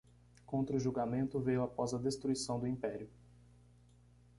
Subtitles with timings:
[0.47, 3.07] Contra-julgamento veio após a destruição do Império.